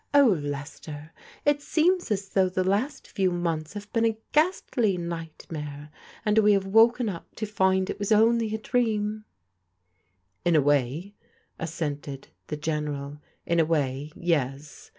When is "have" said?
3.73-3.93, 6.53-6.63